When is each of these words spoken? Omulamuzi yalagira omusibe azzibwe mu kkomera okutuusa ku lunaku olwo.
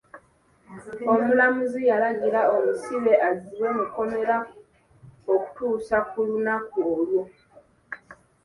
Omulamuzi 1.13 1.81
yalagira 1.89 2.41
omusibe 2.55 3.13
azzibwe 3.27 3.67
mu 3.77 3.85
kkomera 3.87 4.37
okutuusa 5.33 5.97
ku 6.09 6.19
lunaku 6.27 6.77
olwo. 6.93 7.23